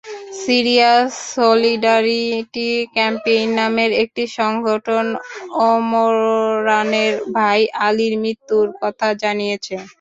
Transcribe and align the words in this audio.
Syria 0.41 0.91
solidarity 1.29 2.65
campaign 2.95 3.47
নামের 3.59 3.91
একটি 4.03 4.23
সংগঠন 4.37 5.05
ওমরানের 5.65 7.13
ভাই 7.35 7.59
আলির 7.85 8.13
মৃত্যুর 8.23 8.67
কথা 8.81 9.07
জানিয়েছে। 9.21 9.75